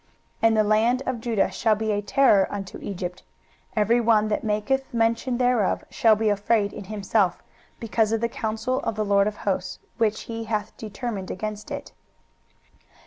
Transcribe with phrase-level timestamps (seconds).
[0.01, 0.09] 23:019:017
[0.47, 3.21] And the land of Judah shall be a terror unto Egypt,
[3.75, 7.43] every one that maketh mention thereof shall be afraid in himself,
[7.79, 11.91] because of the counsel of the LORD of hosts, which he hath determined against it.